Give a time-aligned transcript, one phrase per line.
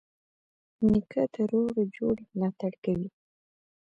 [0.91, 3.09] نیکه د روغي جوړې ملاتړ کوي.